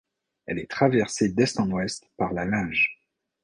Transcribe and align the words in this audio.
Elle 0.47 0.57
est 0.57 0.67
traversée 0.71 1.29
d'est 1.29 1.59
en 1.59 1.69
ouest 1.69 2.09
par 2.17 2.33
la 2.33 2.43
Linge. 2.43 2.97